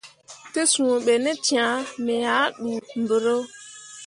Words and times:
Te 0.51 0.61
sũũ 0.71 0.91
be 1.05 1.13
ne 1.23 1.33
cãã, 1.45 1.69
me 2.05 2.15
ah 2.37 2.49
ɗuu 2.59 2.81
mbǝro. 3.01 3.37